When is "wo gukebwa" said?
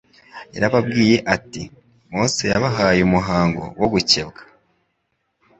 3.79-4.41